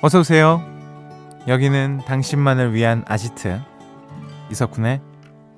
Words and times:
어서 0.00 0.20
오세요. 0.20 0.62
여기는 1.48 2.02
당신만을 2.06 2.72
위한 2.72 3.04
아지트 3.08 3.60
이석훈의 4.48 5.00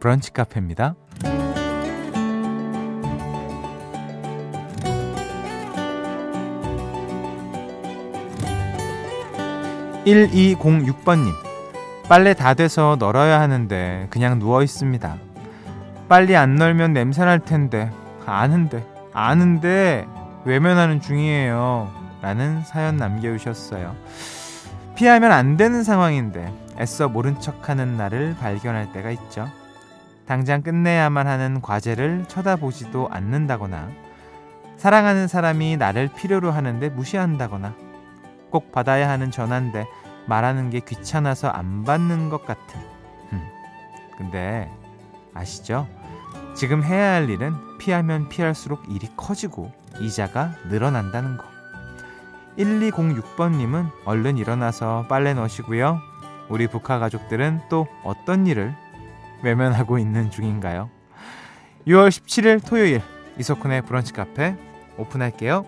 브런치 0.00 0.32
카페입니다. 0.32 0.94
1206번님, 10.06 11.34
빨래 12.08 12.32
다 12.32 12.54
돼서 12.54 12.96
널어야 12.98 13.40
하는데 13.40 14.06
그냥 14.08 14.38
누워 14.38 14.62
있습니다. 14.62 15.16
빨리 16.08 16.34
안 16.34 16.54
널면 16.54 16.94
냄새 16.94 17.26
날 17.26 17.40
텐데, 17.40 17.90
아는데, 18.24 18.84
아는데, 19.12 20.06
외면하는 20.46 21.02
중이에요. 21.02 21.99
라는 22.22 22.62
사연 22.62 22.96
남겨주셨어요. 22.96 23.94
피하면 24.94 25.32
안 25.32 25.56
되는 25.56 25.82
상황인데, 25.82 26.52
애써 26.78 27.08
모른 27.08 27.40
척 27.40 27.68
하는 27.68 27.96
나를 27.96 28.36
발견할 28.38 28.92
때가 28.92 29.10
있죠. 29.12 29.48
당장 30.26 30.62
끝내야만 30.62 31.26
하는 31.26 31.60
과제를 31.60 32.26
쳐다보지도 32.28 33.08
않는다거나, 33.10 33.88
사랑하는 34.76 35.28
사람이 35.28 35.76
나를 35.76 36.08
필요로 36.08 36.50
하는데 36.50 36.88
무시한다거나, 36.90 37.74
꼭 38.50 38.72
받아야 38.72 39.08
하는 39.08 39.30
전화인데 39.30 39.86
말하는 40.26 40.70
게 40.70 40.80
귀찮아서 40.80 41.48
안 41.48 41.84
받는 41.84 42.28
것 42.28 42.44
같은. 42.44 42.80
음. 43.32 43.42
근데 44.16 44.70
아시죠? 45.34 45.86
지금 46.54 46.82
해야 46.82 47.14
할 47.14 47.30
일은 47.30 47.54
피하면 47.78 48.28
피할수록 48.28 48.82
일이 48.88 49.08
커지고 49.16 49.72
이자가 50.00 50.52
늘어난다는 50.68 51.36
거. 51.36 51.49
1206번님은 52.60 53.90
얼른 54.04 54.36
일어나서 54.36 55.06
빨래 55.08 55.32
넣으시고요. 55.34 56.00
우리 56.48 56.66
북한 56.66 57.00
가족들은 57.00 57.62
또 57.70 57.86
어떤 58.04 58.46
일을 58.46 58.74
외면하고 59.42 59.98
있는 59.98 60.30
중인가요? 60.30 60.90
6월 61.86 62.08
17일 62.08 62.66
토요일 62.66 63.00
이석훈의 63.38 63.82
브런치 63.82 64.12
카페 64.12 64.56
오픈할게요. 64.98 65.64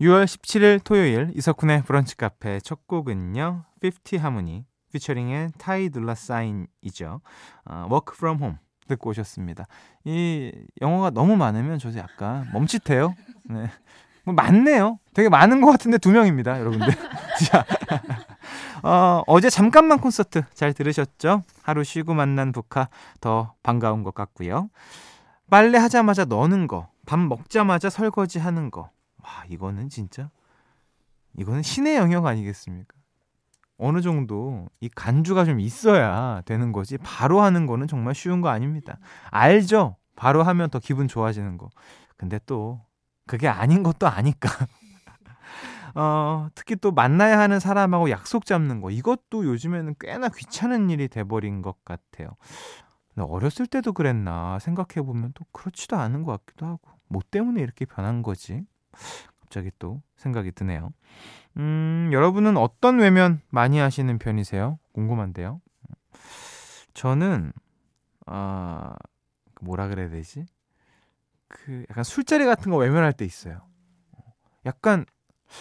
6월 0.00 0.24
17일 0.24 0.84
토요일 0.84 1.30
이석훈의 1.34 1.84
브런치 1.84 2.16
카페 2.16 2.60
첫 2.60 2.86
곡은요. 2.86 3.64
50 3.82 4.22
하모니 4.22 4.64
피처링의 4.92 5.52
타이 5.58 5.88
둘라 5.88 6.14
사인이죠. 6.14 7.20
어, 7.64 7.88
Work 7.90 8.16
듣고 8.92 9.10
오셨습니다. 9.10 9.66
이 10.04 10.52
영어가 10.80 11.10
너무 11.10 11.36
많으면 11.36 11.78
저도 11.78 11.98
약간 11.98 12.48
멈칫해요. 12.52 13.14
네. 13.44 13.70
뭐 14.24 14.34
많네요. 14.34 14.98
되게 15.14 15.28
많은 15.28 15.60
것 15.60 15.70
같은데 15.70 15.98
두 15.98 16.10
명입니다, 16.10 16.60
여러분들. 16.60 16.88
자, 17.50 17.64
어, 18.82 19.22
어제 19.26 19.50
잠깐만 19.50 19.98
콘서트 19.98 20.42
잘 20.54 20.72
들으셨죠? 20.72 21.42
하루 21.62 21.84
쉬고 21.84 22.14
만난 22.14 22.52
북카 22.52 22.88
더 23.20 23.54
반가운 23.62 24.02
것 24.02 24.14
같고요. 24.14 24.70
빨래 25.50 25.78
하자마자 25.78 26.24
넣는 26.24 26.66
거, 26.66 26.88
밥 27.04 27.18
먹자마자 27.18 27.90
설거지 27.90 28.38
하는 28.38 28.70
거, 28.70 28.90
와, 29.22 29.44
이거는 29.48 29.88
진짜 29.88 30.30
이거는 31.36 31.62
신의 31.62 31.96
영역 31.96 32.26
아니겠습니까? 32.26 32.94
어느 33.82 34.00
정도 34.00 34.68
이 34.80 34.88
간주가 34.88 35.44
좀 35.44 35.60
있어야 35.60 36.40
되는 36.44 36.72
거지 36.72 36.98
바로 36.98 37.40
하는 37.40 37.66
거는 37.66 37.88
정말 37.88 38.14
쉬운 38.14 38.40
거 38.40 38.48
아닙니다. 38.48 38.98
알죠? 39.30 39.96
바로 40.16 40.42
하면 40.42 40.70
더 40.70 40.78
기분 40.78 41.08
좋아지는 41.08 41.58
거. 41.58 41.68
근데 42.16 42.38
또 42.46 42.80
그게 43.26 43.48
아닌 43.48 43.82
것도 43.82 44.06
아니까. 44.06 44.48
어, 45.94 46.48
특히 46.54 46.76
또 46.76 46.92
만나야 46.92 47.38
하는 47.38 47.58
사람하고 47.60 48.10
약속 48.10 48.46
잡는 48.46 48.80
거. 48.80 48.90
이것도 48.90 49.44
요즘에는 49.44 49.96
꽤나 49.98 50.28
귀찮은 50.28 50.88
일이 50.88 51.08
돼버린 51.08 51.60
것 51.60 51.84
같아요. 51.84 52.28
어렸을 53.16 53.66
때도 53.66 53.92
그랬나 53.92 54.58
생각해 54.58 55.04
보면 55.04 55.32
또 55.34 55.44
그렇지도 55.52 55.96
않은 55.96 56.22
것 56.22 56.44
같기도 56.44 56.66
하고. 56.66 56.80
뭐 57.08 57.20
때문에 57.30 57.60
이렇게 57.60 57.84
변한 57.84 58.22
거지? 58.22 58.64
갑자기 59.40 59.70
또 59.78 60.00
생각이 60.16 60.52
드네요. 60.52 60.92
음, 61.58 62.10
여러분은 62.12 62.56
어떤 62.56 62.98
외면 62.98 63.40
많이 63.50 63.78
하시는 63.78 64.18
편이세요? 64.18 64.78
궁금한데요. 64.92 65.60
저는 66.94 67.52
아 68.26 68.94
뭐라 69.60 69.88
그래야 69.88 70.08
되지? 70.08 70.46
그 71.48 71.84
약간 71.90 72.04
술자리 72.04 72.44
같은 72.46 72.70
거 72.70 72.78
외면할 72.78 73.12
때 73.12 73.24
있어요. 73.24 73.60
약간 74.64 75.04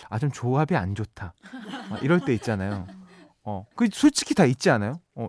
아 0.09 0.19
좀 0.19 0.31
조합이 0.31 0.75
안 0.75 0.95
좋다. 0.95 1.33
이럴 2.01 2.21
때 2.21 2.33
있잖아요. 2.35 2.87
어, 3.43 3.65
그 3.75 3.89
솔직히 3.91 4.35
다 4.35 4.45
있지 4.45 4.69
않아요? 4.69 4.93
어, 5.15 5.27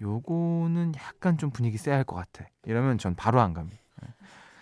요거는 0.00 0.94
약간 0.96 1.36
좀 1.36 1.50
분위기 1.50 1.76
세야 1.76 1.96
할것 1.96 2.16
같아. 2.16 2.48
이러면 2.64 2.96
전 2.98 3.14
바로 3.14 3.40
안 3.40 3.52
갑니다. 3.52 3.76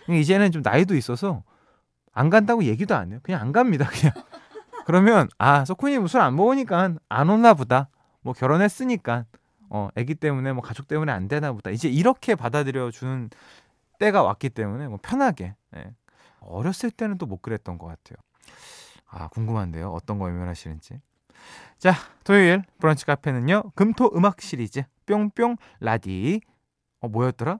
예. 0.09 0.19
이제는 0.19 0.51
좀 0.51 0.61
나이도 0.63 0.95
있어서 0.95 1.43
안 2.11 2.29
간다고 2.29 2.63
얘기도 2.63 2.95
안 2.95 3.11
해요. 3.11 3.19
그냥 3.23 3.39
안 3.41 3.51
갑니다. 3.51 3.87
그냥. 3.87 4.13
그러면 4.87 5.27
아 5.37 5.65
석훈이 5.65 5.97
뭐 5.97 6.07
술안 6.07 6.33
먹으니까 6.37 6.93
안 7.09 7.29
오나 7.29 7.53
보다. 7.53 7.89
뭐 8.21 8.31
결혼했으니까 8.31 9.25
어 9.69 9.89
아기 9.97 10.15
때문에 10.15 10.53
뭐 10.53 10.61
가족 10.63 10.87
때문에 10.87 11.11
안 11.11 11.27
되나 11.27 11.51
보다. 11.51 11.71
이제 11.71 11.89
이렇게 11.89 12.35
받아들여 12.35 12.89
주는 12.91 13.29
때가 13.99 14.23
왔기 14.23 14.47
때문에 14.49 14.87
뭐 14.87 14.97
편하게. 15.01 15.55
예. 15.75 15.91
어렸을 16.39 16.89
때는 16.89 17.17
또 17.17 17.25
못 17.25 17.41
그랬던 17.41 17.77
것 17.77 17.87
같아요. 17.87 18.15
아 19.09 19.27
궁금한데요. 19.27 19.91
어떤 19.91 20.19
거 20.19 20.25
외면하시는지. 20.27 21.01
자 21.79 21.91
토요일 22.23 22.63
브런치 22.79 23.05
카페는요 23.05 23.71
금토 23.75 24.09
음악 24.15 24.39
시리즈 24.39 24.83
뿅뿅 25.05 25.57
라디 25.81 26.39
어 27.01 27.09
뭐였더라? 27.09 27.59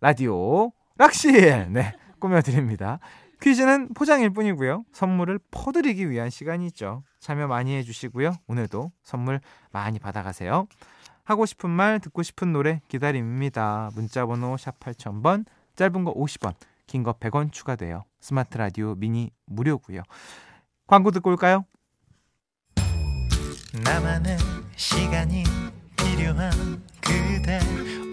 라디오 0.00 0.70
락실 0.98 1.72
네 1.72 1.96
꾸며드립니다. 2.20 3.00
퀴즈는 3.42 3.88
포장일 3.94 4.30
뿐이고요. 4.30 4.84
선물을 4.92 5.38
퍼드리기 5.50 6.10
위한 6.10 6.28
시간이죠. 6.30 7.02
참여 7.20 7.46
많이 7.46 7.74
해주시고요. 7.76 8.34
오늘도 8.46 8.92
선물 9.02 9.40
많이 9.72 9.98
받아가세요. 9.98 10.66
하고 11.24 11.46
싶은 11.46 11.70
말, 11.70 12.00
듣고 12.00 12.22
싶은 12.22 12.52
노래 12.52 12.80
기다립니다. 12.88 13.90
문자번호 13.94 14.56
샵 14.56 14.78
8000번, 14.80 15.44
짧은 15.76 16.04
거 16.04 16.12
50원, 16.14 16.54
긴 16.86 17.02
거 17.02 17.12
100원 17.12 17.52
추가돼요. 17.52 18.04
스마트 18.20 18.58
라디오 18.58 18.94
미니 18.94 19.30
무료고요. 19.46 20.02
광고 20.86 21.10
듣고 21.10 21.30
올까요? 21.30 21.64
나만의 23.84 24.36
시간이 24.76 25.44
필요한 25.96 26.50
그대 27.00 27.60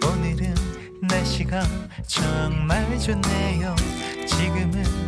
오늘은 0.06 0.54
날씨가 1.02 1.62
정말 2.06 2.98
좋네요. 2.98 3.74
지금은 4.26 5.07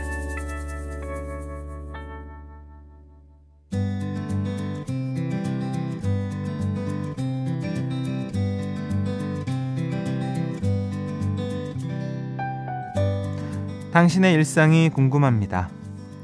당신의 13.91 14.33
일상이 14.35 14.89
궁금합니다. 14.89 15.69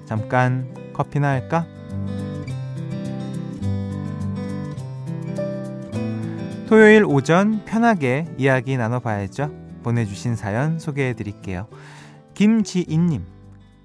잠깐 0.06 0.74
커피나 0.94 1.28
할까? 1.28 1.66
토요일 6.68 7.04
오전 7.04 7.66
편하게 7.66 8.26
이야기 8.38 8.78
나눠봐야죠. 8.78 9.52
보내주신 9.84 10.38
사연 10.38 10.80
소개해 10.80 11.14
드릴게요. 11.14 11.68
김지인님, 12.36 13.26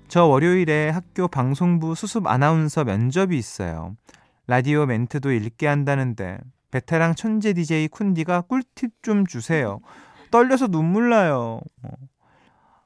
저 0.07 0.27
월요일에 0.27 0.91
학교 0.91 1.27
방송부 1.27 1.97
수습 1.97 2.29
아나운서 2.29 2.85
면접이 2.85 3.37
있어요. 3.37 3.97
라디오 4.47 4.87
멘트도 4.87 5.33
읽게 5.33 5.67
한다는데 5.67 6.39
베테랑 6.71 7.17
천재 7.17 7.53
DJ 7.53 7.89
쿤디가 7.89 8.47
꿀팁 8.47 9.03
좀 9.03 9.27
주세요. 9.27 9.81
떨려서 10.31 10.69
눈물 10.69 11.11
나요. 11.11 11.61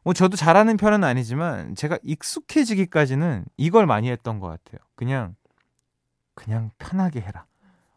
어. 0.06 0.08
뭐 0.08 0.14
저도 0.14 0.36
잘하는 0.36 0.76
편은 0.76 1.02
아니지만 1.02 1.74
제가 1.74 1.98
익숙해지기까지는 2.04 3.44
이걸 3.56 3.86
많이 3.86 4.08
했던 4.08 4.38
것 4.38 4.46
같아요. 4.46 4.78
그냥 4.94 5.34
그냥 6.34 6.70
편하게 6.78 7.20
해라. 7.20 7.46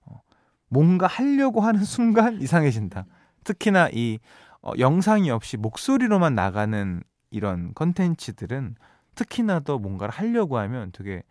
어, 0.06 0.22
뭔가 0.70 1.06
하려고 1.06 1.62
하는 1.62 1.84
순간 1.86 2.42
이상해진다. 2.42 3.06
특히나 3.44 3.90
이 3.94 4.18
어, 4.62 4.72
영상이 4.80 5.30
없이 5.30 5.56
목소리로만 5.56 6.34
나가는 6.34 7.02
이런 7.30 7.74
컨텐츠들은 7.76 8.76
특히나 9.14 9.60
더 9.60 9.78
뭔가를 9.78 10.12
하려고 10.12 10.58
하면 10.58 10.92
되게 10.92 11.22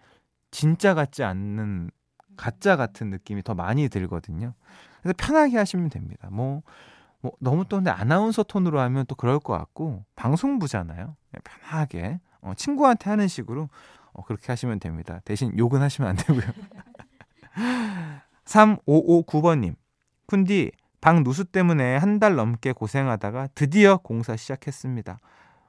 진짜 0.52 0.94
같지 0.94 1.25
않는 1.25 1.90
가짜 2.36 2.76
같은 2.76 3.10
느낌이 3.10 3.42
더 3.42 3.54
많이 3.54 3.88
들거든요. 3.88 4.54
그래서 5.02 5.14
편하게 5.19 5.56
하시면 5.56 5.88
됩니다. 5.88 6.28
뭐, 6.30 6.62
뭐 7.20 7.32
너무 7.40 7.64
또 7.68 7.76
근데 7.76 7.90
아나운서 7.90 8.42
톤으로 8.42 8.80
하면 8.80 9.04
또 9.06 9.14
그럴 9.14 9.38
것 9.40 9.52
같고 9.54 10.04
방송부잖아요. 10.14 11.16
편하게 11.44 12.20
어, 12.40 12.52
친구한테 12.56 13.10
하는 13.10 13.28
식으로 13.28 13.68
어, 14.12 14.22
그렇게 14.24 14.46
하시면 14.52 14.80
됩니다. 14.80 15.20
대신 15.24 15.56
욕은 15.58 15.82
하시면 15.82 16.10
안 16.10 16.16
되고요. 16.16 16.42
3559번님, 18.44 19.74
쿤디, 20.26 20.72
방 21.00 21.22
누수 21.22 21.44
때문에 21.44 21.96
한 21.96 22.18
달 22.18 22.34
넘게 22.34 22.72
고생하다가 22.72 23.48
드디어 23.54 23.98
공사 23.98 24.36
시작했습니다. 24.36 25.20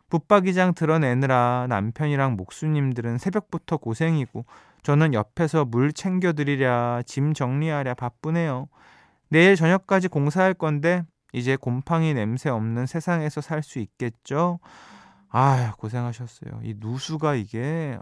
붙박이장 0.10 0.74
드러내느라 0.74 1.68
남편이랑 1.70 2.36
목수님들은 2.36 3.20
새벽부터 3.20 3.78
고생이고 3.78 4.46
저는 4.82 5.14
옆에서 5.14 5.66
물 5.66 5.94
챙겨드리랴 5.94 7.04
짐 7.06 7.34
정리하랴 7.34 7.94
바쁘네요. 7.94 8.68
내일 9.30 9.56
저녁까지 9.56 10.08
공사할 10.08 10.56
건데 10.56 11.04
이제 11.34 11.56
곰팡이 11.56 12.14
냄새 12.14 12.50
없는 12.50 12.86
세상에서 12.86 13.42
살 13.42 13.64
수 13.64 13.80
있겠죠? 13.80 14.60
아 15.30 15.74
고생하셨어요. 15.78 16.62
이 16.64 16.76
누수가 16.78 17.36
이게 17.36 17.98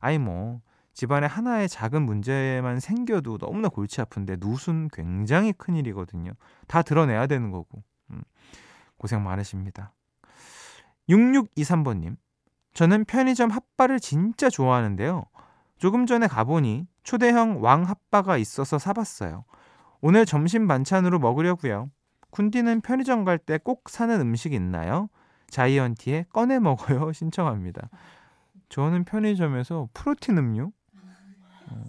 아니 0.00 0.18
뭐 0.18 0.60
집안에 0.94 1.26
하나의 1.26 1.68
작은 1.68 2.02
문제만 2.02 2.80
생겨도 2.80 3.38
너무나 3.38 3.68
골치 3.68 4.00
아픈데 4.00 4.36
누수는 4.40 4.88
굉장히 4.92 5.52
큰 5.52 5.76
일이거든요. 5.76 6.32
다 6.66 6.82
드러내야 6.82 7.26
되는 7.26 7.50
거고. 7.50 7.82
음, 8.10 8.22
고생 8.96 9.22
많으십니다. 9.22 9.92
6623번님. 11.08 12.16
저는 12.74 13.04
편의점 13.04 13.50
핫바를 13.50 14.00
진짜 14.00 14.50
좋아하는데요. 14.50 15.24
조금 15.78 16.06
전에 16.06 16.26
가보니 16.26 16.86
초대형 17.04 17.62
왕 17.62 17.84
핫바가 17.84 18.36
있어서 18.36 18.78
사봤어요. 18.78 19.44
오늘 20.00 20.24
점심 20.26 20.66
반찬으로 20.68 21.18
먹으려고요. 21.18 21.90
쿤디는 22.30 22.82
편의점 22.82 23.24
갈 23.24 23.38
때 23.38 23.58
꼭 23.58 23.88
사는 23.88 24.20
음식 24.20 24.52
있나요? 24.52 25.08
자이언티에 25.50 26.26
꺼내 26.32 26.58
먹어요 26.58 27.10
신청합니다. 27.14 27.88
저는 28.68 29.04
편의점에서 29.04 29.88
프로틴 29.94 30.36
음료 30.38 30.72
어. 31.70 31.84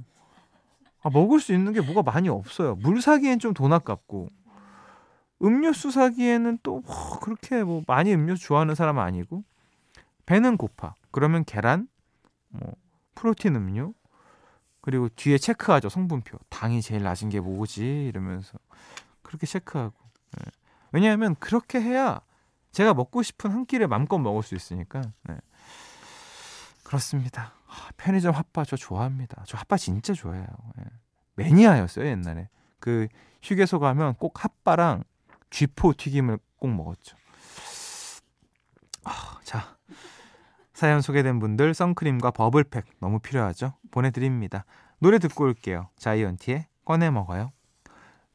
아, 1.03 1.09
먹을 1.09 1.39
수 1.39 1.53
있는 1.53 1.73
게 1.73 1.81
뭐가 1.81 2.01
많이 2.03 2.29
없어요. 2.29 2.75
물 2.75 3.01
사기엔 3.01 3.39
좀 3.39 3.53
돈 3.53 3.73
아깝고 3.73 4.27
음료수 5.41 5.91
사기에는 5.91 6.59
또 6.63 6.81
뭐 6.81 7.19
그렇게 7.19 7.63
뭐 7.63 7.81
많이 7.87 8.13
음료수 8.13 8.43
좋아하는 8.45 8.75
사람 8.75 8.97
은 8.97 9.03
아니고 9.03 9.43
배는 10.25 10.57
고파. 10.57 10.95
그러면 11.11 11.43
계란, 11.45 11.87
뭐 12.49 12.73
프로틴 13.15 13.55
음료 13.55 13.93
그리고 14.81 15.09
뒤에 15.09 15.37
체크하죠 15.37 15.89
성분표. 15.89 16.37
당이 16.49 16.81
제일 16.81 17.03
낮은 17.03 17.29
게 17.29 17.39
뭐지 17.39 18.05
이러면서 18.05 18.57
그렇게 19.21 19.45
체크하고. 19.45 19.95
네. 20.37 20.51
왜냐하면 20.91 21.35
그렇게 21.39 21.81
해야 21.81 22.21
제가 22.71 22.93
먹고 22.93 23.23
싶은 23.23 23.51
한 23.51 23.65
끼를 23.65 23.87
마음껏 23.87 24.17
먹을 24.17 24.43
수 24.43 24.55
있으니까. 24.55 25.01
네. 25.23 25.37
그렇습니다. 26.83 27.53
아, 27.67 27.89
편의점 27.97 28.33
핫바 28.33 28.65
저 28.65 28.75
좋아합니다. 28.75 29.43
저 29.45 29.57
핫바 29.57 29.77
진짜 29.77 30.13
좋아해요. 30.13 30.47
네. 30.77 30.83
매니아였어요 31.35 32.05
옛날에. 32.05 32.49
그 32.79 33.07
휴게소 33.43 33.79
가면 33.79 34.15
꼭 34.15 34.43
핫바랑 34.43 35.03
쥐포 35.49 35.93
튀김을 35.93 36.39
꼭 36.57 36.67
먹었죠. 36.69 37.15
아, 39.03 39.39
자 39.43 39.77
사연 40.79 41.01
소개된 41.01 41.39
분들 41.39 41.73
선크림과 41.73 42.31
버블팩 42.31 42.85
너무 43.01 43.19
필요하죠? 43.19 43.73
보내드립니다. 43.91 44.63
노래 44.99 45.19
듣고 45.19 45.43
올게요. 45.43 45.89
자이언티의 45.97 46.67
꺼내 46.85 47.09
먹어요. 47.09 47.51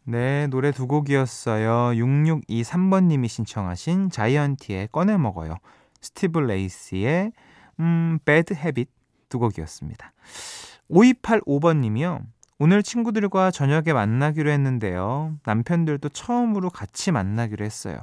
네, 0.02 0.46
노래 0.49 0.70
두 0.70 0.87
곡이었어요. 0.87 1.99
6623번님이 1.99 3.29
신청하신 3.29 4.11
자이언티의 4.11 4.88
꺼내 4.93 5.17
먹어요. 5.17 5.56
스티브 6.02 6.41
레이시의 6.41 7.33
음, 7.81 8.19
Bad 8.27 8.53
Habit 8.53 8.91
두 9.31 9.38
곡이었습니다. 9.38 10.12
5285번님이요. 10.91 12.20
오늘 12.58 12.82
친구들과 12.82 13.52
저녁에 13.52 13.94
만나기로 13.94 14.50
했는데요. 14.50 15.38
남편들도 15.46 16.11
처음으로 16.11 16.69
같이 16.69 17.11
만나기로 17.11 17.64
했어요. 17.64 17.99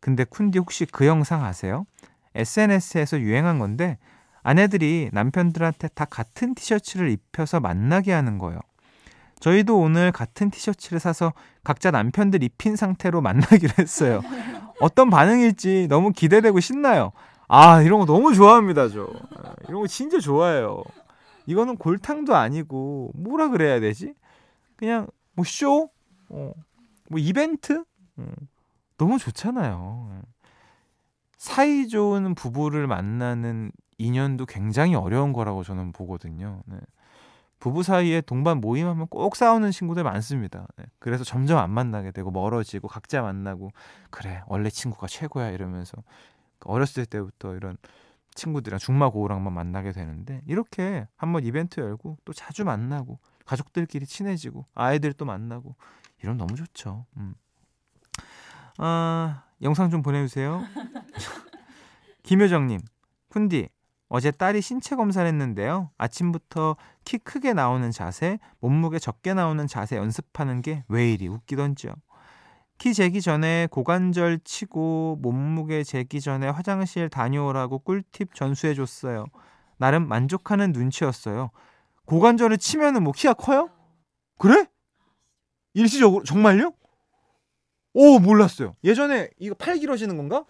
근데 0.00 0.24
쿤디 0.24 0.58
혹시 0.58 0.84
그 0.84 1.06
영상 1.06 1.44
아세요? 1.44 1.86
SNS에서 2.34 3.20
유행한 3.20 3.58
건데 3.58 3.98
아내들이 4.42 5.10
남편들한테 5.12 5.88
다 5.88 6.04
같은 6.04 6.54
티셔츠를 6.54 7.10
입혀서 7.10 7.60
만나게 7.60 8.12
하는 8.12 8.38
거예요. 8.38 8.60
저희도 9.40 9.78
오늘 9.78 10.12
같은 10.12 10.50
티셔츠를 10.50 11.00
사서 11.00 11.32
각자 11.64 11.90
남편들 11.90 12.42
입힌 12.42 12.76
상태로 12.76 13.20
만나기로 13.22 13.72
했어요. 13.78 14.22
어떤 14.80 15.10
반응일지 15.10 15.86
너무 15.88 16.12
기대되고 16.12 16.60
신나요. 16.60 17.12
아, 17.48 17.82
이런 17.82 17.98
거 17.98 18.06
너무 18.06 18.32
좋아합니다, 18.34 18.88
저. 18.90 19.08
아, 19.36 19.54
이런 19.68 19.80
거 19.80 19.86
진짜 19.86 20.20
좋아해요. 20.20 20.84
이거는 21.46 21.76
골탕도 21.78 22.36
아니고, 22.36 23.10
뭐라 23.14 23.48
그래야 23.48 23.80
되지? 23.80 24.14
그냥, 24.76 25.08
뭐, 25.34 25.44
쇼? 25.44 25.90
어, 26.28 26.52
뭐, 27.08 27.18
이벤트? 27.18 27.82
어, 28.16 28.24
너무 28.98 29.18
좋잖아요. 29.18 30.22
사이 31.40 31.88
좋은 31.88 32.34
부부를 32.34 32.86
만나는 32.86 33.72
인연도 33.96 34.44
굉장히 34.44 34.94
어려운 34.94 35.32
거라고 35.32 35.64
저는 35.64 35.90
보거든요. 35.92 36.62
네. 36.66 36.76
부부 37.58 37.82
사이에 37.82 38.20
동반 38.20 38.58
모임하면 38.60 39.06
꼭 39.06 39.36
싸우는 39.36 39.70
친구들 39.70 40.04
많습니다. 40.04 40.66
네. 40.76 40.84
그래서 40.98 41.24
점점 41.24 41.56
안 41.56 41.70
만나게 41.70 42.10
되고 42.10 42.30
멀어지고 42.30 42.88
각자 42.88 43.22
만나고 43.22 43.70
그래 44.10 44.42
원래 44.48 44.68
친구가 44.68 45.06
최고야 45.06 45.48
이러면서 45.48 45.96
어렸을 46.62 47.06
때부터 47.06 47.56
이런 47.56 47.78
친구들이랑 48.34 48.78
중마고우랑만 48.78 49.50
만나게 49.50 49.92
되는데 49.92 50.42
이렇게 50.46 51.08
한번 51.16 51.42
이벤트 51.42 51.80
열고 51.80 52.18
또 52.26 52.34
자주 52.34 52.66
만나고 52.66 53.18
가족들끼리 53.46 54.04
친해지고 54.04 54.66
아이들 54.74 55.14
또 55.14 55.24
만나고 55.24 55.74
이런 56.22 56.36
너무 56.36 56.54
좋죠. 56.54 57.06
음. 57.16 57.34
아 58.76 59.44
영상 59.62 59.90
좀 59.90 60.02
보내주세요. 60.02 60.62
김효정님, 62.22 62.80
쿤디 63.30 63.68
어제 64.08 64.30
딸이 64.30 64.60
신체 64.60 64.96
검사를 64.96 65.26
했는데요. 65.26 65.90
아침부터 65.98 66.76
키 67.04 67.18
크게 67.18 67.52
나오는 67.52 67.90
자세, 67.90 68.38
몸무게 68.60 68.98
적게 68.98 69.34
나오는 69.34 69.66
자세 69.66 69.96
연습하는 69.96 70.62
게 70.62 70.84
왜 70.88 71.12
이리 71.12 71.28
웃기던지요. 71.28 71.92
키 72.78 72.94
재기 72.94 73.20
전에 73.20 73.68
고관절 73.70 74.40
치고 74.42 75.18
몸무게 75.20 75.84
재기 75.84 76.20
전에 76.20 76.48
화장실 76.48 77.08
다녀오라고 77.10 77.80
꿀팁 77.80 78.34
전수해 78.34 78.74
줬어요. 78.74 79.26
나름 79.76 80.08
만족하는 80.08 80.72
눈치였어요. 80.72 81.50
고관절을 82.06 82.58
치면은 82.58 83.02
뭐 83.04 83.12
키가 83.12 83.34
커요? 83.34 83.68
그래? 84.38 84.66
일시적으로 85.74 86.24
정말요? 86.24 86.72
오 87.92 88.18
몰랐어요. 88.18 88.76
예전에 88.84 89.30
이거 89.38 89.54
팔 89.54 89.78
길어지는 89.78 90.16
건가? 90.16 90.44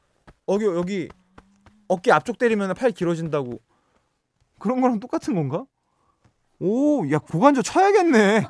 여기 0.48 0.64
여기 0.64 1.08
어깨 1.88 2.12
앞쪽 2.12 2.38
때리면 2.38 2.74
팔 2.74 2.90
길어진다고 2.90 3.60
그런 4.58 4.80
거랑 4.80 5.00
똑같은 5.00 5.34
건가? 5.34 5.64
오, 6.58 7.10
야 7.10 7.18
고관절 7.18 7.62
쳐야겠네. 7.62 8.46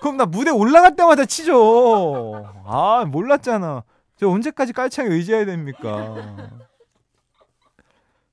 그럼 0.00 0.16
나 0.16 0.24
무대 0.24 0.50
올라갈 0.50 0.96
때마다 0.96 1.26
치죠. 1.26 2.46
아 2.64 3.04
몰랐잖아. 3.06 3.84
저 4.16 4.28
언제까지 4.28 4.72
깔창에 4.72 5.10
의지해야 5.10 5.44
됩니까? 5.44 6.14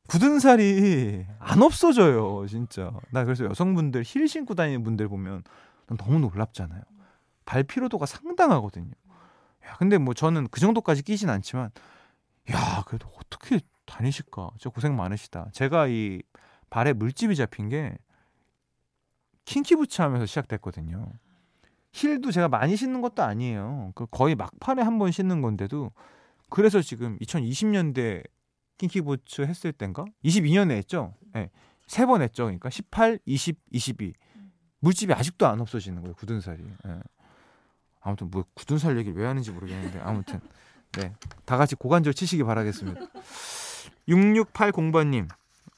굳은 0.08 0.40
살이 0.40 1.26
안 1.38 1.62
없어져요, 1.62 2.48
진짜. 2.48 2.92
나 3.12 3.24
그래서 3.26 3.46
여성분들 3.46 4.04
힐 4.06 4.28
신고 4.28 4.56
다니는 4.56 4.84
분들 4.84 5.08
보면 5.08 5.44
너무 5.98 6.20
놀랍잖아요. 6.20 6.82
발 7.46 7.64
피로도가 7.64 8.06
상당하거든요. 8.06 8.92
야, 9.70 9.76
근데 9.78 9.98
뭐 9.98 10.14
저는 10.14 10.48
그 10.50 10.60
정도까지 10.60 11.04
끼진 11.04 11.30
않지만, 11.30 11.72
야, 12.52 12.84
그래도 12.88 13.10
어떻게 13.16 13.60
다니실까? 13.86 14.52
진짜 14.58 14.70
고생 14.70 14.96
많으시다. 14.96 15.50
제가 15.54 15.88
이 15.88 16.22
발에 16.70 16.94
물집이 16.94 17.36
잡힌 17.36 17.70
게 17.70 17.96
킹키부츠 19.46 20.02
하면서 20.02 20.26
시작됐거든요. 20.26 21.12
힐도 21.92 22.32
제가 22.32 22.48
많이 22.50 22.76
신는 22.76 23.02
것도 23.02 23.24
아니에요. 23.24 23.92
그 23.96 24.06
거의 24.12 24.36
막판에 24.36 24.82
한 24.82 25.00
번 25.00 25.12
신는 25.12 25.42
건데도 25.42 25.92
그래서 26.50 26.82
지금 26.82 27.18
2020년대 27.20 28.24
킹키부츠 28.78 29.42
했을 29.44 29.72
땐가? 29.72 30.06
22년에 30.24 30.72
했죠? 30.72 31.16
네. 31.34 31.42
예. 31.42 31.50
세번 31.88 32.22
했죠. 32.22 32.44
그러니까 32.44 32.70
18, 32.70 33.20
20, 33.26 33.58
22. 33.72 34.14
물집이 34.82 35.14
아직도 35.14 35.48
안 35.48 35.60
없어지는 35.60 36.02
거예요. 36.02 36.14
굳은 36.16 36.42
살이. 36.42 36.64
네. 36.86 37.00
아무튼 38.02 38.30
뭐 38.32 38.46
굳은 38.54 38.78
살 38.78 38.98
얘기를 38.98 39.18
왜 39.18 39.26
하는지 39.28 39.52
모르겠는데 39.52 40.00
아무튼 40.00 40.40
네. 40.94 41.14
다 41.46 41.58
같이 41.58 41.76
고관절 41.76 42.14
치시기 42.14 42.44
바라겠습니다. 42.44 43.02
6680번님, 44.08 45.28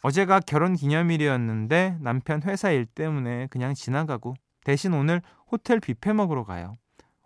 어제가 0.03 0.39
결혼 0.39 0.73
기념일이었는데 0.75 1.97
남편 1.99 2.41
회사 2.43 2.71
일 2.71 2.85
때문에 2.85 3.47
그냥 3.47 3.73
지나가고 3.73 4.35
대신 4.63 4.93
오늘 4.93 5.21
호텔 5.51 5.79
뷔페 5.79 6.13
먹으러 6.13 6.43
가요. 6.43 6.77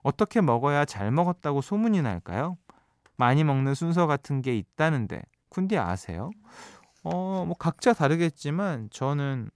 어떻게 0.04 0.42
먹어야 0.42 0.86
잘 0.86 1.12
먹었다고 1.12 1.62
소문이 1.62 2.02
날까요? 2.02 2.58
많이 3.18 3.44
먹는 3.44 3.76
순서 3.76 4.08
같은 4.08 4.42
게 4.42 4.56
있다는데 4.56 5.22
쿤디 5.50 5.78
아세요? 5.78 6.32
어, 7.04 7.46
뭐 7.46 7.56
각자 7.58 7.94
다르겠지만 7.94 8.90
저는 8.92 9.50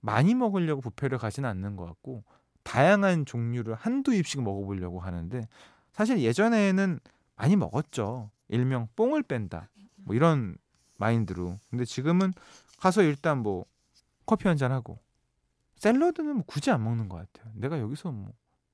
많이 0.00 0.34
먹으려고 0.34 0.80
뷔페를 0.82 1.18
가지는 1.18 1.48
않는 1.48 1.76
것 1.76 1.86
같고 1.86 2.24
다양한 2.70 3.24
종류를 3.26 3.74
한두 3.74 4.14
입씩 4.14 4.42
먹어보려고 4.42 5.00
하는데 5.00 5.42
사실 5.90 6.20
예전에는 6.20 7.00
많이 7.34 7.56
먹었죠. 7.56 8.30
일명 8.46 8.86
뽕을 8.94 9.24
뺀다. 9.24 9.68
뭐 9.96 10.14
이런 10.14 10.56
마인드로. 10.96 11.58
근데 11.68 11.84
지금은 11.84 12.32
가서 12.78 13.02
일단 13.02 13.38
뭐 13.38 13.64
커피 14.24 14.46
한 14.46 14.56
잔 14.56 14.70
하고 14.70 15.00
샐러드는 15.74 16.34
뭐 16.36 16.44
굳이 16.46 16.70
안 16.70 16.84
먹는 16.84 17.08
것 17.08 17.16
같아요. 17.16 17.52
내가 17.56 17.80
여기서 17.80 18.12
뭐 18.12 18.32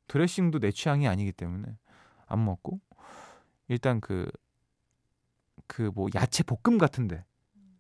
드레싱도 0.09 0.59
내 0.59 0.73
취향이 0.73 1.09
아니기 1.09 1.33
때문에 1.33 1.79
안 2.27 2.45
먹고 2.45 2.81
일단 3.69 4.01
그 4.03 4.31
그 5.69 5.91
뭐 5.95 6.09
야채 6.15 6.45
볶음 6.45 6.77
같은데 6.79 7.25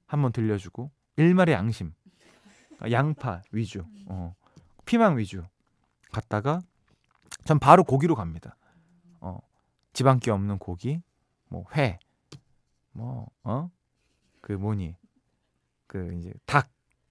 한번 0.06 0.32
들려주고 0.32 0.90
일말의 1.18 1.54
양심 1.54 1.92
양파 2.90 3.42
위주 3.52 3.84
어 4.06 4.34
피망 4.86 5.18
위주 5.18 5.44
갔다가 6.12 6.60
전 7.44 7.58
바로 7.58 7.84
고기로 7.84 8.14
갑니다. 8.14 8.56
어 9.20 9.38
지방기 9.92 10.30
없는 10.30 10.58
고기 10.58 11.02
뭐 11.48 11.64
회 11.76 11.98
뭐 12.92 13.28
어? 13.44 13.70
그 14.40 14.52
뭐니? 14.52 14.96
그 15.86 16.12
이제 16.14 16.32
닭 16.46 16.68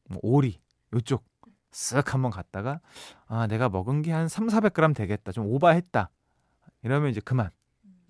뭐 0.08 0.20
오리 0.22 0.62
요쪽 0.94 1.26
쓱 1.72 2.08
한번 2.10 2.30
갔다가 2.32 2.80
아 3.28 3.48
내가 3.48 3.70
먹은 3.70 4.04
게 4.04 4.12
한 4.12 4.28
3, 4.28 4.48
400g 4.48 4.96
되겠다. 4.96 5.32
좀 5.32 5.48
오바했다. 5.48 6.12
이러면 6.84 7.10
이제 7.10 7.20
그만. 7.22 7.50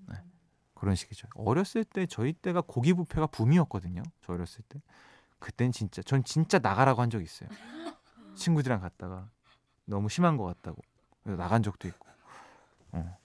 네. 0.08 0.16
그런 0.74 0.94
식이죠. 0.96 1.30
어렸을 1.36 1.86
때 1.86 2.06
저희 2.06 2.34
때가 2.34 2.60
고기 2.62 2.94
뷔페가 2.94 3.28
붐이었거든요. 3.28 4.04
저 4.22 4.34
어렸을 4.34 4.62
때. 4.68 4.82
그땐 5.40 5.72
진짜 5.72 6.02
전 6.02 6.24
진짜 6.26 6.60
나가라고 6.60 7.02
한적 7.02 7.22
있어요. 7.24 7.48
친구들이랑 8.36 8.82
갔다가 8.82 9.30
너무 9.86 10.10
심한 10.10 10.38
것 10.38 10.44
같다고 10.44 10.82
나간 11.24 11.64
적도 11.64 11.88
있고 11.88 12.08
어, 12.92 13.18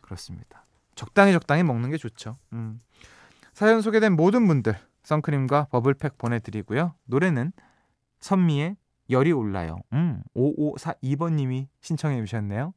그렇습니다 0.00 0.64
적당히 0.94 1.32
적당히 1.32 1.62
먹는 1.62 1.90
게 1.90 1.96
좋죠 1.96 2.36
음. 2.52 2.80
사연 3.52 3.82
소개된 3.82 4.14
모든 4.14 4.46
분들 4.46 4.78
선크림과 5.02 5.66
버블팩 5.70 6.18
보내드리고요 6.18 6.94
노래는 7.04 7.52
선미의 8.20 8.76
열이 9.10 9.32
올라요. 9.32 9.78
음, 9.92 10.22
5542번님이 10.36 11.68
신청해 11.80 12.20
주셨네요. 12.20 12.74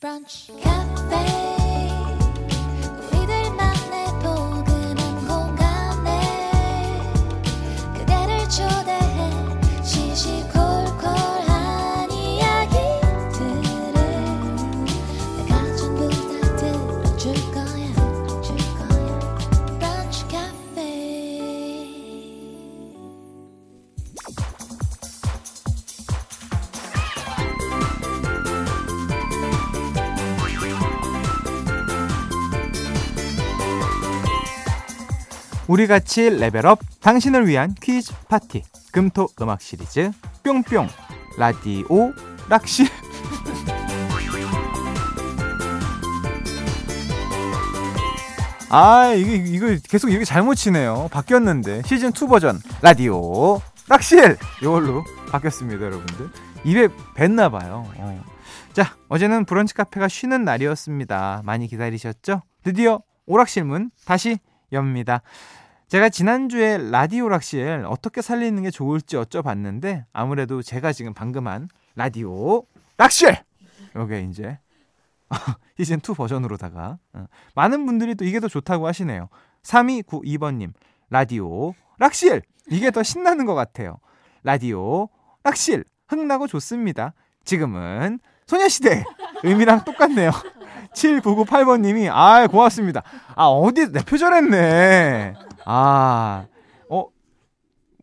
브런치 0.00 0.52
우리 35.72 35.86
같이 35.86 36.28
레벨업 36.28 36.80
당신을 37.00 37.48
위한 37.48 37.74
퀴즈 37.80 38.12
파티. 38.28 38.62
금토 38.92 39.28
음악 39.40 39.62
시리즈 39.62 40.10
뿅뿅. 40.44 40.86
라디오 41.38 42.12
락시. 42.50 42.84
아 48.68 49.14
이거 49.16 49.30
이거 49.30 49.74
계속 49.88 50.10
이게 50.10 50.26
잘못 50.26 50.56
치네요. 50.56 51.08
바뀌었는데. 51.10 51.80
시즌 51.86 52.10
2 52.10 52.28
버전. 52.28 52.60
라디오 52.82 53.58
락실 53.88 54.36
이걸로 54.60 55.02
바뀌었습니다 55.30 55.86
여러분들. 55.86 56.28
입에 56.64 56.88
뱄나 57.14 57.48
봐요. 57.48 57.90
어. 57.96 58.24
자 58.74 58.94
어제는 59.08 59.46
브런치 59.46 59.72
카페가 59.72 60.08
쉬는 60.08 60.44
날이었습니다. 60.44 61.40
많이 61.46 61.66
기다리셨죠? 61.66 62.42
드디어 62.62 63.00
오락실 63.24 63.70
문 63.70 63.90
다시 64.04 64.38
엽니다 64.70 65.22
제가 65.92 66.08
지난주에 66.08 66.78
라디오 66.90 67.28
락실 67.28 67.84
어떻게 67.86 68.22
살리는 68.22 68.62
게 68.62 68.70
좋을지 68.70 69.16
여쭤봤는데 69.16 70.06
아무래도 70.14 70.62
제가 70.62 70.90
지금 70.90 71.12
방금 71.12 71.46
한 71.46 71.68
라디오 71.96 72.64
락실 72.96 73.36
요게 73.94 74.22
이제 74.22 74.58
시즌 75.76 75.98
2 75.98 76.14
버전으로다가 76.14 76.96
어. 77.12 77.26
많은 77.54 77.84
분들이 77.84 78.14
또 78.14 78.24
이게 78.24 78.40
더 78.40 78.48
좋다고 78.48 78.86
하시네요. 78.86 79.28
3292번님 79.64 80.72
라디오 81.10 81.74
락실 81.98 82.40
이게 82.70 82.90
더 82.90 83.02
신나는 83.02 83.44
것 83.44 83.54
같아요. 83.54 83.98
라디오 84.44 85.10
락실 85.42 85.84
흥나고 86.08 86.46
좋습니다. 86.46 87.12
지금은 87.44 88.18
소녀시대 88.46 89.04
의미랑 89.42 89.84
똑같네요. 89.84 90.30
7998번님이 90.94 92.10
아 92.12 92.46
고맙습니다. 92.46 93.02
아 93.34 93.46
어디 93.46 93.90
내 93.92 94.02
표절했네. 94.02 95.34
아, 95.64 96.46
어, 96.88 97.06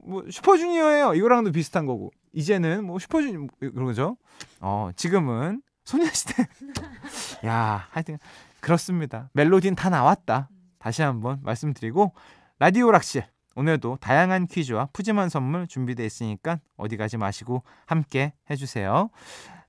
뭐 0.04 0.24
슈퍼주니어예요. 0.30 1.14
이거랑도 1.14 1.52
비슷한 1.52 1.86
거고. 1.86 2.12
이제는 2.32 2.86
뭐 2.86 3.00
슈퍼주니어 3.00 3.48
그런 3.60 3.86
거죠. 3.86 4.18
어, 4.62 4.92
지금은 4.96 5.62
소녀시대. 5.84 6.48
야, 7.46 7.88
하여튼 7.90 8.18
그렇습니다. 8.60 9.30
멜로디는 9.34 9.76
다 9.76 9.90
나왔다. 9.90 10.50
다시 10.78 11.02
한번 11.02 11.40
말씀드리고 11.44 12.14
라디오 12.60 12.92
락실 12.92 13.26
오늘도 13.56 13.98
다양한 14.00 14.48
퀴즈와 14.48 14.90
푸짐한 14.94 15.30
선물 15.30 15.68
준비되어 15.68 16.06
있으니까 16.06 16.60
어디 16.78 16.96
가지 16.96 17.18
마시고 17.18 17.64
함께 17.86 18.34
해주세요. 18.50 19.10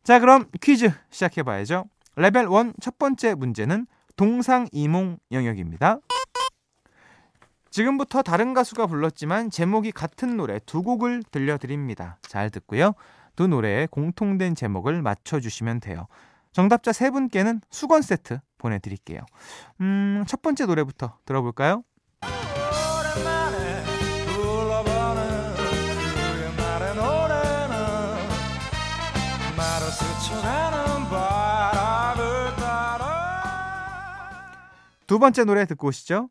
자, 0.04 0.20
그럼 0.20 0.46
퀴즈 0.60 0.92
시작해 1.10 1.42
봐야죠. 1.42 1.86
레벨 2.20 2.48
1 2.52 2.74
첫 2.82 2.98
번째 2.98 3.34
문제는 3.34 3.86
동상이몽 4.16 5.16
영역입니다. 5.32 6.00
지금부터 7.70 8.20
다른 8.20 8.52
가수가 8.52 8.88
불렀지만 8.88 9.48
제목이 9.48 9.90
같은 9.90 10.36
노래 10.36 10.58
두 10.66 10.82
곡을 10.82 11.22
들려드립니다. 11.30 12.18
잘 12.20 12.50
듣고요. 12.50 12.92
두 13.36 13.48
노래의 13.48 13.86
공통된 13.86 14.54
제목을 14.54 15.00
맞춰주시면 15.00 15.80
돼요. 15.80 16.08
정답자 16.52 16.92
세 16.92 17.10
분께는 17.10 17.62
수건 17.70 18.02
세트 18.02 18.40
보내드릴게요. 18.58 19.20
음, 19.80 20.22
첫 20.26 20.42
번째 20.42 20.66
노래부터 20.66 21.16
들어볼까요? 21.24 21.84
두 35.10 35.18
번째 35.18 35.42
노래 35.42 35.64
듣고 35.64 35.88
오시죠. 35.88 36.30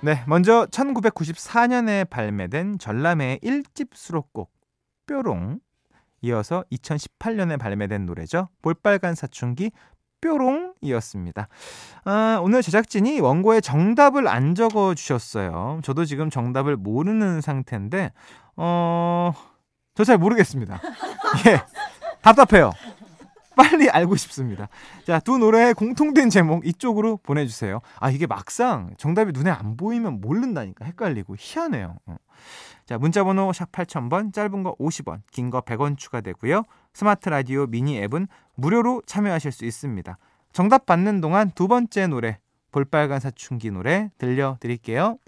네, 0.00 0.22
먼저 0.28 0.68
1994년에 0.70 2.08
발매된 2.08 2.78
전람회의 2.78 3.40
1집 3.42 3.88
수록곡 3.94 4.52
뾰롱 5.08 5.58
이어서 6.20 6.62
2018년에 6.70 7.58
발매된 7.58 8.06
노래죠. 8.06 8.48
볼빨간 8.62 9.16
사춘기 9.16 9.72
뾰롱이었습니다. 10.20 11.48
아, 12.04 12.40
오늘 12.42 12.62
제작진이 12.62 13.20
원고에 13.20 13.60
정답을 13.60 14.28
안 14.28 14.54
적어 14.54 14.94
주셨어요. 14.94 15.80
저도 15.82 16.04
지금 16.04 16.30
정답을 16.30 16.76
모르는 16.76 17.40
상태인데 17.40 18.12
어, 18.56 19.32
저 19.94 20.04
잘 20.04 20.18
모르겠습니다. 20.18 20.80
예. 21.48 21.62
답답해요. 22.22 22.72
빨리 23.56 23.88
알고 23.88 24.16
싶습니다. 24.16 24.68
자, 25.06 25.18
두 25.18 25.38
노래의 25.38 25.72
공통된 25.72 26.28
제목 26.28 26.66
이쪽으로 26.66 27.16
보내주세요. 27.22 27.80
아, 27.98 28.10
이게 28.10 28.26
막상 28.26 28.90
정답이 28.98 29.32
눈에 29.32 29.50
안 29.50 29.78
보이면 29.78 30.20
모른다니까 30.20 30.84
헷갈리고 30.84 31.36
희한해요. 31.38 31.96
어. 32.04 32.16
자, 32.84 32.98
문자번호 32.98 33.52
샵 33.54 33.72
8000번, 33.72 34.34
짧은 34.34 34.62
거 34.62 34.74
50원, 34.76 35.20
긴 35.32 35.48
거 35.50 35.62
100원 35.62 35.96
추가되고요. 35.96 36.64
스마트 36.96 37.28
라디오 37.28 37.66
미니 37.66 37.98
앱은 37.98 38.26
무료로 38.54 39.02
참여하실 39.04 39.52
수 39.52 39.66
있습니다. 39.66 40.16
정답 40.54 40.86
받는 40.86 41.20
동안 41.20 41.50
두 41.50 41.68
번째 41.68 42.06
노래, 42.06 42.38
볼빨간 42.72 43.20
사춘기 43.20 43.70
노래 43.70 44.10
들려드릴게요. 44.16 45.18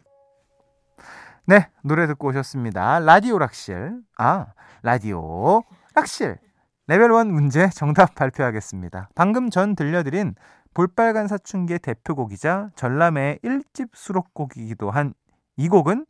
네, 1.45 1.69
노래 1.83 2.07
듣고 2.07 2.29
오셨습니다. 2.29 3.01
라디오 3.01 3.39
락실. 3.39 4.01
아, 4.17 4.47
라디오 4.83 5.63
락실. 5.95 6.39
레벨 6.87 7.13
1 7.13 7.25
문제 7.27 7.69
정답 7.69 8.15
발표하겠습니다. 8.15 9.11
방금 9.15 9.51
전 9.51 9.77
들려드린 9.77 10.37
볼빨간 10.73 11.29
사춘기의 11.29 11.81
대표곡이자 11.81 12.71
전람회의 12.77 13.41
1집 13.45 13.91
수록곡이기도 13.93 14.91
한 14.91 15.13
이 15.59 15.69
곡은 15.69 16.07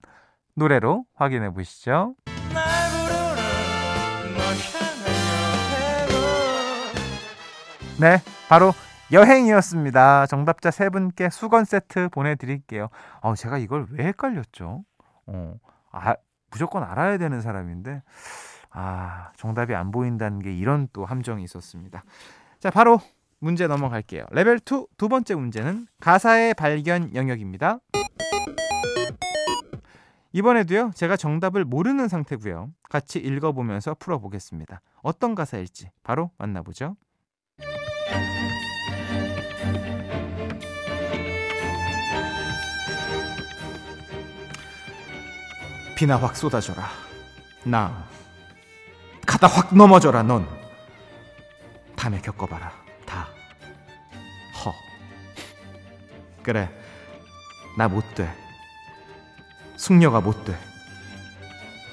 노래로 0.54 1.06
확인해 1.14 1.50
보시죠. 1.50 2.14
네, 8.00 8.18
바로 8.48 8.70
여행이었습니다. 9.10 10.26
정답자 10.26 10.70
세 10.70 10.88
분께 10.88 11.30
수건 11.30 11.64
세트 11.64 12.10
보내드릴게요. 12.10 12.90
어, 13.22 13.34
제가 13.34 13.58
이걸 13.58 13.88
왜 13.90 14.06
헷갈렸죠? 14.06 14.84
어, 15.26 15.54
아, 15.90 16.14
무조건 16.52 16.84
알아야 16.84 17.18
되는 17.18 17.40
사람인데, 17.40 18.04
아, 18.70 19.32
정답이 19.36 19.74
안 19.74 19.90
보인다는 19.90 20.38
게 20.38 20.54
이런 20.56 20.86
또 20.92 21.04
함정이 21.04 21.42
있었습니다. 21.42 22.04
자, 22.60 22.70
바로 22.70 23.00
문제 23.40 23.66
넘어갈게요. 23.66 24.26
레벨 24.30 24.60
2 24.60 24.86
두 24.96 25.08
번째 25.08 25.34
문제는 25.34 25.88
가사의 26.00 26.54
발견 26.54 27.12
영역입니다. 27.16 27.80
이번에도요, 30.32 30.92
제가 30.94 31.16
정답을 31.16 31.64
모르는 31.64 32.06
상태고요. 32.06 32.70
같이 32.88 33.18
읽어보면서 33.18 33.94
풀어보겠습니다. 33.94 34.82
어떤 35.02 35.34
가사일지 35.34 35.90
바로 36.04 36.30
만나보죠. 36.38 36.94
비나 45.96 46.16
확 46.16 46.36
쏟아져라. 46.36 46.88
나 47.64 48.06
가다 49.26 49.48
확 49.48 49.74
넘어져라 49.74 50.22
넌. 50.22 50.48
다음에 51.96 52.20
겪어봐라. 52.20 52.72
다. 53.04 53.28
허. 54.64 54.72
그래. 56.42 56.70
나 57.76 57.88
못 57.88 58.14
돼. 58.14 58.32
숙녀가 59.76 60.20
못 60.20 60.44
돼. 60.44 60.56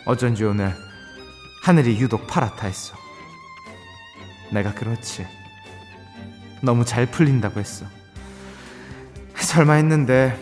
어쩐지 0.05 0.43
오늘 0.43 0.75
하늘이 1.63 1.99
유독 1.99 2.27
파랗다 2.27 2.67
했어. 2.67 2.95
내가 4.51 4.71
그렇지. 4.73 5.25
너무 6.65 6.83
잘 6.83 7.05
풀린다고 7.05 7.59
했어. 7.59 7.85
설마 9.35 9.73
했는데 9.73 10.37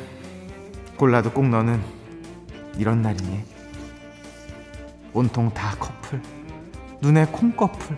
골라도 0.98 1.32
꼭 1.32 1.48
너는 1.50 1.82
이런 2.78 3.02
날이니? 3.02 3.44
온통 5.12 5.54
다 5.54 5.76
커플. 5.78 6.22
눈에 7.02 7.26
콩꺼풀. 7.26 7.98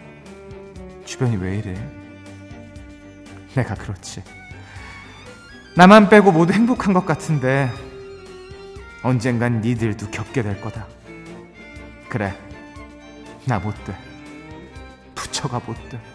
주변이 1.06 1.38
왜 1.38 1.60
이래? 1.60 1.76
내가 3.54 3.76
그렇지. 3.76 4.24
나만 5.78 6.10
빼고 6.10 6.32
모두 6.32 6.52
행복한 6.52 6.94
것 6.94 7.06
같은데 7.06 7.72
언젠간 9.04 9.62
니들도 9.62 10.10
겪게 10.10 10.42
될 10.42 10.60
거다. 10.60 10.88
그래. 12.10 12.36
나 13.46 13.60
못 13.60 13.72
돼. 13.86 13.96
부처가 15.14 15.62
못 15.66 15.76
돼. 15.90 16.15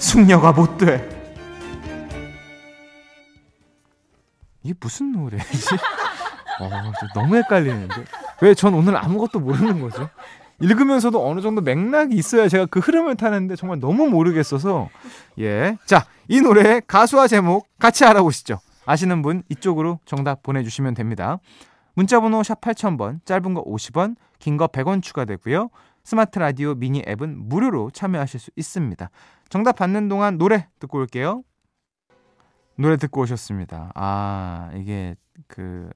숙녀가 0.00 0.52
못 0.52 0.78
돼. 0.78 1.08
이게 4.62 4.74
무슨 4.80 5.12
노래지? 5.12 5.74
어, 6.60 6.70
너무 7.14 7.36
헷갈리는데. 7.36 8.04
왜 8.42 8.54
전 8.54 8.74
오늘 8.74 8.96
아무것도 8.96 9.40
모르는 9.40 9.80
거죠? 9.80 10.08
읽으면서도 10.60 11.26
어느 11.26 11.40
정도 11.40 11.60
맥락이 11.62 12.14
있어야 12.14 12.48
제가 12.48 12.66
그 12.66 12.80
흐름을 12.80 13.16
타는데 13.16 13.56
정말 13.56 13.80
너무 13.80 14.08
모르겠어서 14.08 14.88
예. 15.38 15.78
자, 15.86 16.06
이 16.28 16.40
노래의 16.40 16.82
가수와 16.86 17.28
제목 17.28 17.66
같이 17.78 18.04
알아보시죠. 18.04 18.58
아시는 18.86 19.22
분 19.22 19.42
이쪽으로 19.48 20.00
정답 20.04 20.42
보내주시면 20.42 20.94
됩니다. 20.94 21.38
문자번호 21.94 22.42
샵 22.42 22.60
8000번, 22.60 23.24
짧은 23.24 23.54
거 23.54 23.64
50원, 23.64 24.16
긴 24.38 24.56
거 24.56 24.66
100원 24.66 25.02
추가되고요. 25.02 25.68
스마트 26.04 26.38
라디오 26.38 26.74
미니 26.74 27.02
앱은 27.06 27.48
무료로 27.48 27.90
참여하실 27.90 28.40
수 28.40 28.50
있습니다. 28.56 29.10
정답 29.48 29.76
받는 29.76 30.08
동안 30.08 30.38
노래 30.38 30.68
듣고 30.78 30.98
올게요. 30.98 31.42
노래 32.76 32.96
듣고 32.96 33.22
오셨습니다. 33.22 33.92
아, 33.94 34.70
이게 34.74 35.14
그 35.46 35.90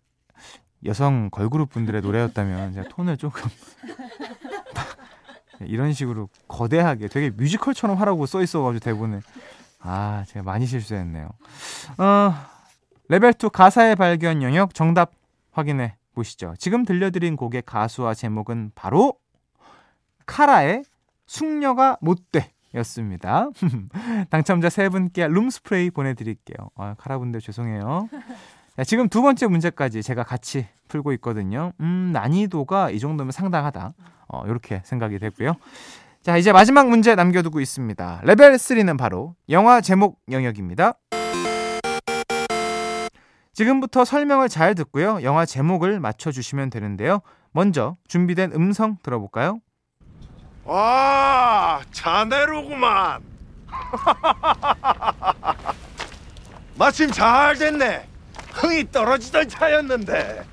여성 0.84 1.30
걸그룹 1.30 1.70
분들의 1.70 2.02
노래였다면 2.02 2.74
제가 2.74 2.88
톤을 2.88 3.16
조금 3.16 3.50
이런 5.60 5.92
식으로 5.92 6.28
거대하게 6.48 7.08
되게 7.08 7.30
뮤지컬처럼 7.30 7.96
하라고 7.98 8.26
써 8.26 8.42
있어가지고 8.42 8.84
대본에 8.84 9.20
아 9.80 10.24
제가 10.28 10.42
많이 10.42 10.66
실수했네요. 10.66 11.28
어, 11.98 12.34
레벨 13.08 13.32
2 13.32 13.48
가사의 13.50 13.96
발견 13.96 14.42
영역 14.42 14.74
정답 14.74 15.12
확인해 15.52 15.96
보시죠. 16.14 16.54
지금 16.58 16.84
들려드린 16.84 17.36
곡의 17.36 17.62
가수와 17.66 18.14
제목은 18.14 18.72
바로 18.74 19.14
카라의 20.26 20.84
숙녀가 21.26 21.96
못돼 22.00 22.50
였습니다. 22.74 23.48
당첨자 24.30 24.68
세 24.68 24.88
분께 24.88 25.28
룸스프레이 25.28 25.90
보내드릴게요. 25.90 26.70
아, 26.76 26.94
카라분들 26.98 27.40
죄송해요. 27.40 28.08
자, 28.76 28.84
지금 28.84 29.08
두 29.08 29.22
번째 29.22 29.46
문제까지 29.46 30.02
제가 30.02 30.24
같이 30.24 30.66
풀고 30.88 31.12
있거든요. 31.14 31.72
음, 31.80 32.10
난이도가 32.12 32.90
이 32.90 32.98
정도면 32.98 33.30
상당하다. 33.30 33.94
어, 34.28 34.46
이렇게 34.46 34.82
생각이 34.84 35.18
되고요. 35.18 35.54
자, 36.22 36.36
이제 36.36 36.52
마지막 36.52 36.88
문제 36.88 37.14
남겨두고 37.14 37.60
있습니다. 37.60 38.22
레벨 38.24 38.52
3는 38.54 38.98
바로 38.98 39.36
영화 39.50 39.80
제목 39.80 40.20
영역입니다. 40.30 40.94
지금부터 43.52 44.04
설명을 44.04 44.48
잘 44.48 44.74
듣고요. 44.74 45.22
영화 45.22 45.46
제목을 45.46 46.00
맞춰주시면 46.00 46.70
되는데요. 46.70 47.20
먼저 47.52 47.96
준비된 48.08 48.52
음성 48.52 48.96
들어볼까요? 49.02 49.60
와, 50.64 51.82
자네로구만. 51.92 53.22
마침 56.76 57.10
잘 57.10 57.56
됐네. 57.56 58.08
흥이 58.52 58.90
떨어지던 58.90 59.48
차였는데. 59.48 60.44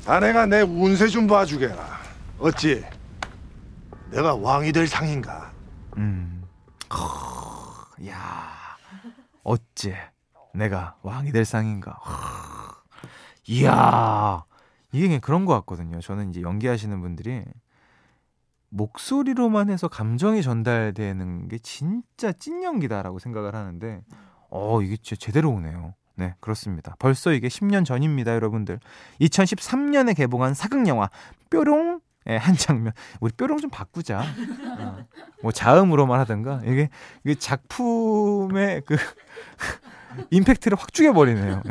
자네가 0.00 0.46
내 0.46 0.62
운세 0.62 1.08
좀 1.08 1.26
봐주게라. 1.26 2.00
어찌? 2.38 2.84
내가 4.10 4.34
왕이 4.34 4.72
될 4.72 4.88
상인가? 4.88 5.52
음, 5.96 6.44
허, 6.92 8.06
야, 8.08 8.50
어째 9.44 9.96
내가 10.52 10.96
왕이 11.02 11.30
될 11.30 11.44
상인가? 11.44 11.92
허, 11.92 12.82
이야, 13.46 14.44
이게 14.92 15.20
그런 15.20 15.44
것 15.44 15.54
같거든요. 15.60 16.00
저는 16.00 16.30
이제 16.30 16.40
연기하시는 16.42 17.00
분들이 17.00 17.44
목소리로만 18.70 19.70
해서 19.70 19.88
감정이 19.88 20.42
전달되는 20.42 21.48
게 21.48 21.58
진짜 21.58 22.32
찐 22.32 22.62
연기다라고 22.62 23.18
생각을 23.18 23.54
하는데, 23.54 24.02
어, 24.50 24.80
이게 24.82 24.96
진짜 24.96 25.16
제대로 25.18 25.50
오네요. 25.50 25.94
네, 26.16 26.34
그렇습니다. 26.40 26.94
벌써 26.98 27.32
이게 27.32 27.48
10년 27.48 27.84
전입니다, 27.84 28.34
여러분들. 28.34 28.78
2013년에 29.20 30.16
개봉한 30.16 30.54
사극 30.54 30.86
영화 30.86 31.08
뾰롱 31.50 32.00
예, 32.28 32.36
한 32.36 32.54
장면. 32.54 32.92
우리 33.20 33.32
뾰롱 33.32 33.58
좀 33.58 33.70
바꾸자. 33.70 34.20
어, 34.20 35.06
뭐 35.42 35.52
자음으로만 35.52 36.20
하든가. 36.20 36.60
이게, 36.64 36.90
이게 37.24 37.34
작품의 37.34 38.82
그 38.84 38.96
임팩트를 40.30 40.76
확 40.78 40.92
죽여 40.92 41.12
버리네요. 41.12 41.62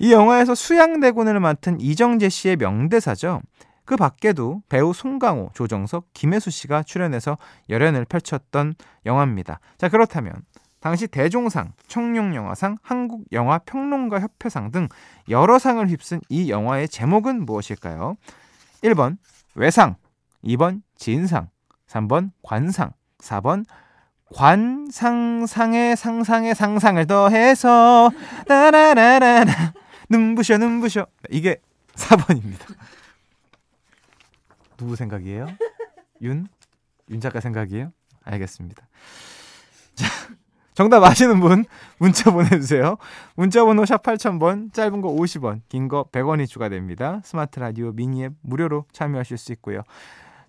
이 0.00 0.12
영화에서 0.12 0.54
수양대군을 0.54 1.38
맡은 1.40 1.80
이정재 1.80 2.30
씨의 2.30 2.56
명대사죠. 2.56 3.42
그 3.84 3.96
밖에도 3.96 4.62
배우 4.68 4.92
송강호, 4.92 5.50
조정석, 5.54 6.06
김혜수 6.14 6.50
씨가 6.50 6.82
출연해서 6.82 7.38
열연을 7.68 8.04
펼쳤던 8.06 8.74
영화입니다. 9.06 9.60
자, 9.76 9.88
그렇다면 9.88 10.34
당시 10.80 11.06
대종상, 11.06 11.72
청룡영화상, 11.86 12.76
한국영화평론가 12.82 14.20
협회상 14.20 14.70
등 14.70 14.88
여러 15.30 15.58
상을 15.58 15.86
휩쓴 15.88 16.20
이 16.28 16.50
영화의 16.50 16.88
제목은 16.88 17.46
무엇일까요? 17.46 18.16
1번 18.82 19.16
외상, 19.54 19.96
2번 20.44 20.82
진상, 20.96 21.48
3번 21.88 22.32
관상, 22.42 22.92
4번 23.18 23.64
관상상의 24.34 25.96
상상의 25.96 26.54
상상을 26.54 27.06
더해서 27.06 28.10
나라라라라 28.46 29.44
눈부셔 30.10 30.58
눈부셔 30.58 31.06
이게 31.30 31.60
4번입니다. 31.94 32.74
누구 34.76 34.96
생각이에요? 34.96 35.46
윤? 36.22 36.46
윤 37.10 37.20
작가 37.20 37.40
생각이에요? 37.40 37.92
알겠습니다. 38.24 38.86
자, 39.94 40.06
정답 40.74 41.04
아시는 41.04 41.40
분 41.40 41.64
문자 41.98 42.30
보내주세요. 42.30 42.96
문자 43.36 43.64
번호 43.64 43.84
샵 43.84 44.02
8000번, 44.02 44.72
짧은 44.72 45.00
거 45.00 45.08
50원, 45.10 45.60
긴 45.68 45.88
거 45.88 46.04
100원이 46.10 46.48
추가됩니다. 46.48 47.20
스마트 47.24 47.60
라디오 47.60 47.92
미니 47.92 48.24
앱 48.24 48.32
무료로 48.40 48.86
참여하실 48.92 49.38
수 49.38 49.52
있고요. 49.52 49.82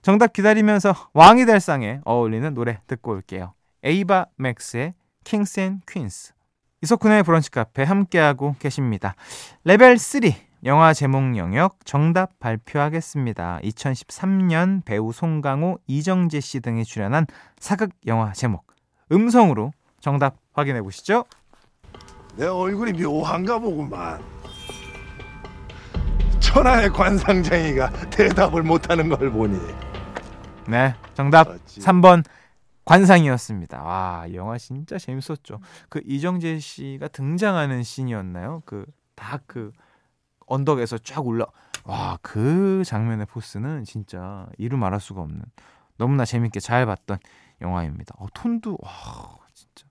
정답 0.02 0.34
기다리면서 0.34 0.94
왕이 1.14 1.46
될 1.46 1.60
상에 1.60 2.00
어울리는 2.06 2.54
노래 2.54 2.80
듣고 2.88 3.12
올게요. 3.12 3.54
에이바 3.84 4.28
맥스의 4.38 4.94
Kings 5.24 5.60
and 5.60 5.82
Queens. 5.88 6.34
이석훈의 6.82 7.24
브런치 7.24 7.50
카페 7.52 7.84
함께하고 7.84 8.56
계십니다. 8.60 9.16
레벨 9.64 9.98
3 9.98 10.22
영화 10.64 10.94
제목 10.94 11.38
영역 11.38 11.78
정답 11.86 12.40
발표하겠습니다. 12.40 13.60
2013년 13.64 14.84
배우 14.84 15.12
송강호, 15.12 15.80
이정재 15.86 16.40
씨 16.40 16.60
등이 16.60 16.86
출연한 16.86 17.28
사극 17.60 17.92
영화 18.08 18.32
제목 18.34 18.66
음성으로 19.12 19.74
정답 20.00 20.38
확인해 20.54 20.82
보시죠. 20.82 21.26
내 22.36 22.48
얼굴이 22.48 22.94
묘한가 22.94 23.60
보구만. 23.60 24.22
천하의 26.40 26.90
관상쟁이가 26.90 27.92
대답을 28.10 28.64
못하는 28.64 29.10
걸 29.10 29.30
보니. 29.32 29.60
네, 30.68 30.96
정답 31.14 31.50
어찌. 31.50 31.80
3번 31.82 32.24
관상이었습니다. 32.86 33.84
와, 33.84 34.26
이 34.28 34.36
영화 34.36 34.58
진짜 34.58 34.98
재밌었죠. 34.98 35.60
그 35.90 36.02
이정재 36.06 36.60
씨가 36.60 37.10
등장하는 37.10 37.84
씬이었나요? 37.84 38.64
그 38.66 38.86
다그 39.16 39.72
언덕에서 40.46 40.98
쫙 41.00 41.26
올라. 41.26 41.46
와, 41.84 42.18
그 42.22 42.84
장면의 42.86 43.26
포스는 43.28 43.84
진짜 43.84 44.48
이루 44.58 44.78
말할 44.78 45.00
수가 45.00 45.22
없는 45.22 45.42
너무나 45.98 46.26
재밌게 46.26 46.60
잘 46.60 46.86
봤던 46.86 47.18
영화입니다. 47.62 48.16
어, 48.18 48.28
톤도 48.34 48.78
와, 48.82 48.92
진짜. 49.54 49.86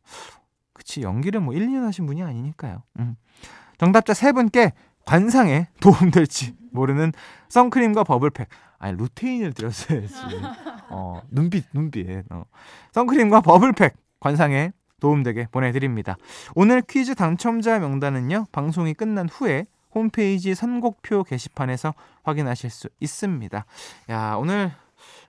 그치, 0.72 1.02
연기를 1.02 1.40
뭐 1.40 1.54
1, 1.54 1.66
2년 1.66 1.84
하신 1.84 2.06
분이 2.06 2.22
아니니까요. 2.22 2.82
음. 2.98 3.16
정답자 3.78 4.12
세 4.14 4.32
분께 4.32 4.72
관상에 5.06 5.68
도움될지 5.80 6.56
모르는 6.72 7.12
선크림과 7.48 8.04
버블팩. 8.04 8.48
아니, 8.78 8.96
루테인을 8.96 9.52
드렸어야지. 9.52 10.14
어, 10.90 11.22
눈빛, 11.30 11.64
눈빛. 11.72 12.24
어. 12.30 12.44
선크림과 12.92 13.40
버블팩 13.40 13.94
관상에 14.20 14.72
도움되게 15.00 15.48
보내드립니다. 15.50 16.16
오늘 16.54 16.82
퀴즈 16.82 17.14
당첨자 17.14 17.78
명단은요, 17.78 18.46
방송이 18.52 18.94
끝난 18.94 19.28
후에 19.28 19.66
홈페이지 19.94 20.54
선곡표 20.54 21.24
게시판에서 21.24 21.94
확인하실 22.22 22.70
수 22.70 22.88
있습니다. 23.00 23.64
야, 24.10 24.34
오늘 24.36 24.72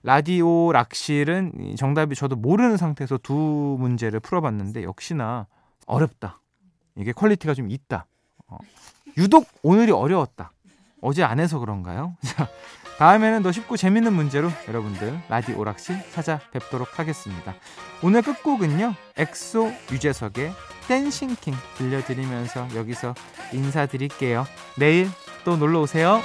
라디오 0.03 0.71
락실은 0.71 1.53
이 1.59 1.75
정답이 1.75 2.15
저도 2.15 2.35
모르는 2.35 2.77
상태에서 2.77 3.17
두 3.17 3.33
문제를 3.79 4.19
풀어봤는데 4.19 4.83
역시나 4.83 5.47
어렵다. 5.87 6.39
이게 6.95 7.11
퀄리티가 7.11 7.53
좀 7.53 7.69
있다. 7.69 8.05
어, 8.47 8.57
유독 9.17 9.47
오늘이 9.63 9.91
어려웠다. 9.91 10.51
어제 11.01 11.23
안 11.23 11.39
해서 11.39 11.59
그런가요? 11.59 12.15
자, 12.95 12.97
다음에는 12.97 13.43
더 13.43 13.51
쉽고 13.51 13.77
재밌는 13.77 14.13
문제로 14.13 14.49
여러분들 14.67 15.19
라디오 15.29 15.63
락실 15.63 15.97
찾아뵙도록 16.11 16.99
하겠습니다. 16.99 17.55
오늘 18.01 18.21
끝곡은요. 18.21 18.93
엑소 19.17 19.71
유재석의 19.91 20.53
Dancing 20.87 21.29
King 21.29 21.53
들려드리면서 21.77 22.67
여기서 22.75 23.13
인사드릴게요. 23.53 24.45
내일 24.77 25.09
또 25.43 25.57
놀러 25.57 25.81
오세요. 25.81 26.21